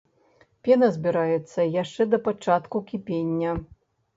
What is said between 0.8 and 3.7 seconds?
збіраецца яшчэ да пачатку кіпення.